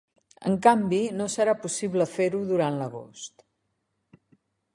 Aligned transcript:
En 0.51 0.55
canvi, 0.67 1.01
no 1.19 1.27
serà 1.33 1.55
possible 1.67 2.09
fer-ho 2.15 2.41
durant 2.53 2.81
l’agost. 2.81 3.47